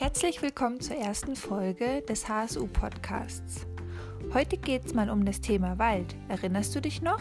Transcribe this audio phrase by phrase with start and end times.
[0.00, 3.66] Herzlich willkommen zur ersten Folge des HSU Podcasts.
[4.32, 6.16] Heute geht es mal um das Thema Wald.
[6.30, 7.20] Erinnerst du dich noch?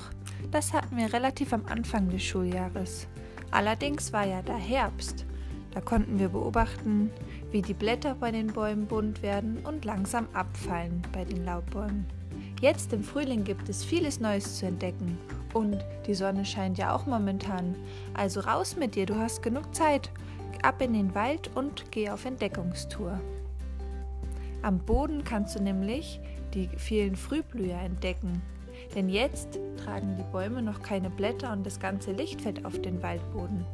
[0.50, 3.10] Das hatten wir relativ am Anfang des Schuljahres.
[3.52, 5.26] Allerdings war ja da Herbst.
[5.72, 7.12] Da konnten wir beobachten,
[7.52, 12.06] wie die Blätter bei den Bäumen bunt werden und langsam abfallen bei den Laubbäumen.
[12.62, 15.18] Jetzt im Frühling gibt es vieles Neues zu entdecken
[15.54, 17.76] und die Sonne scheint ja auch momentan.
[18.14, 20.10] Also raus mit dir, du hast genug Zeit
[20.64, 23.20] ab in den Wald und geh auf Entdeckungstour.
[24.62, 26.20] Am Boden kannst du nämlich
[26.54, 28.42] die vielen Frühblüher entdecken,
[28.96, 33.02] denn jetzt tragen die Bäume noch keine Blätter und das ganze Licht fällt auf den
[33.02, 33.66] Waldboden.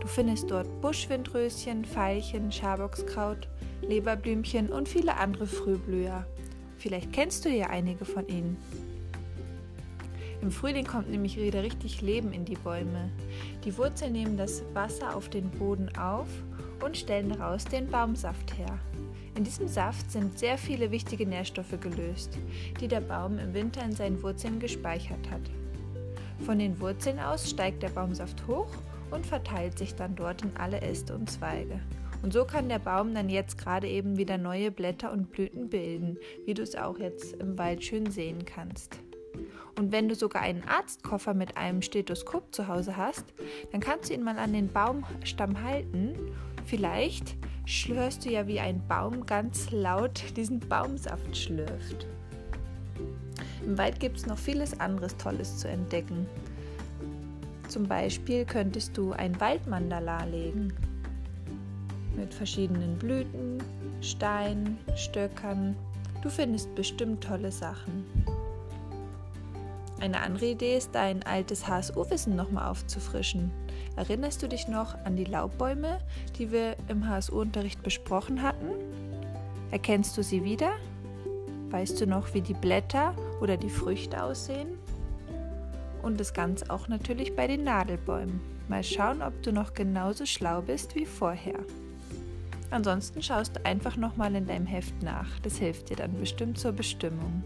[0.00, 3.48] Du findest dort Buschwindröschen, Veilchen, Schaboxkraut,
[3.82, 6.26] Leberblümchen und viele andere Frühblüher.
[6.78, 8.56] Vielleicht kennst du ja einige von ihnen.
[10.46, 13.10] Im Frühling kommt nämlich wieder richtig Leben in die Bäume.
[13.64, 16.28] Die Wurzeln nehmen das Wasser auf den Boden auf
[16.84, 18.78] und stellen daraus den Baumsaft her.
[19.34, 22.38] In diesem Saft sind sehr viele wichtige Nährstoffe gelöst,
[22.80, 25.40] die der Baum im Winter in seinen Wurzeln gespeichert hat.
[26.44, 28.70] Von den Wurzeln aus steigt der Baumsaft hoch
[29.10, 31.80] und verteilt sich dann dort in alle Äste und Zweige.
[32.22, 36.18] Und so kann der Baum dann jetzt gerade eben wieder neue Blätter und Blüten bilden,
[36.44, 39.00] wie du es auch jetzt im Wald schön sehen kannst.
[39.78, 43.24] Und wenn du sogar einen Arztkoffer mit einem Stethoskop zu Hause hast,
[43.72, 46.14] dann kannst du ihn mal an den Baumstamm halten.
[46.64, 47.36] Vielleicht
[47.88, 52.06] hörst du ja, wie ein Baum ganz laut diesen Baumsaft schlürft.
[53.64, 56.26] Im Wald gibt es noch vieles anderes Tolles zu entdecken.
[57.68, 60.72] Zum Beispiel könntest du ein Waldmandala legen
[62.16, 63.62] mit verschiedenen Blüten,
[64.00, 65.76] Steinen, Stöckern.
[66.22, 68.04] Du findest bestimmt tolle Sachen.
[69.98, 73.50] Eine andere Idee ist, dein altes HSU-Wissen nochmal aufzufrischen.
[73.96, 76.00] Erinnerst du dich noch an die Laubbäume,
[76.38, 78.68] die wir im HSU-Unterricht besprochen hatten?
[79.70, 80.72] Erkennst du sie wieder?
[81.70, 84.78] Weißt du noch, wie die Blätter oder die Früchte aussehen?
[86.02, 88.40] Und das Ganze auch natürlich bei den Nadelbäumen.
[88.68, 91.58] Mal schauen, ob du noch genauso schlau bist wie vorher.
[92.70, 95.28] Ansonsten schaust du einfach nochmal in deinem Heft nach.
[95.42, 97.42] Das hilft dir dann bestimmt zur Bestimmung.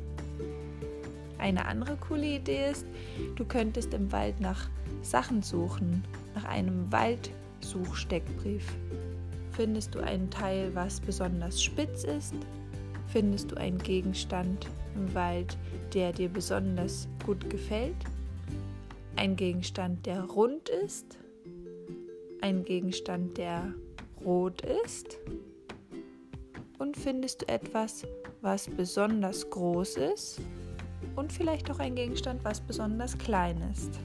[1.40, 2.86] Eine andere coole Idee ist,
[3.36, 4.68] du könntest im Wald nach
[5.00, 8.66] Sachen suchen, nach einem Waldsuchsteckbrief.
[9.52, 12.34] Findest du einen Teil, was besonders spitz ist?
[13.06, 15.56] Findest du einen Gegenstand im Wald,
[15.94, 17.96] der dir besonders gut gefällt?
[19.16, 21.18] Ein Gegenstand, der rund ist?
[22.42, 23.72] Ein Gegenstand, der
[24.24, 25.18] rot ist?
[26.78, 28.06] Und findest du etwas,
[28.42, 30.40] was besonders groß ist?
[31.16, 33.98] Und vielleicht auch ein Gegenstand, was besonders klein ist.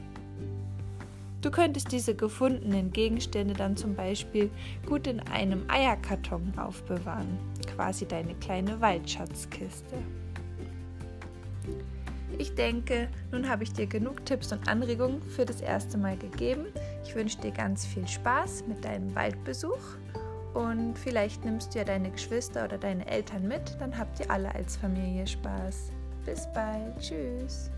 [1.41, 4.49] Du könntest diese gefundenen Gegenstände dann zum Beispiel
[4.87, 7.37] gut in einem Eierkarton aufbewahren,
[7.75, 9.95] quasi deine kleine Waldschatzkiste.
[12.39, 16.65] Ich denke, nun habe ich dir genug Tipps und Anregungen für das erste Mal gegeben.
[17.03, 19.97] Ich wünsche dir ganz viel Spaß mit deinem Waldbesuch
[20.55, 24.53] und vielleicht nimmst du ja deine Geschwister oder deine Eltern mit, dann habt ihr alle
[24.55, 25.91] als Familie Spaß.
[26.25, 26.99] Bis bald.
[26.99, 27.69] Tschüss.